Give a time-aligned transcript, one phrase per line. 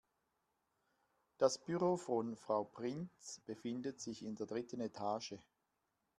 [1.37, 5.35] Das Büro von Frau Prinz befindet sich in der dritten Etage.